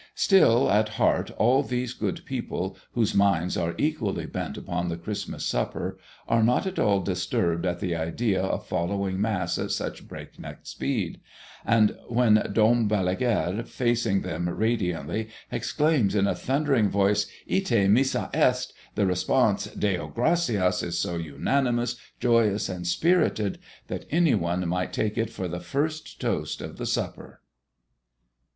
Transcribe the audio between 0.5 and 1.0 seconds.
at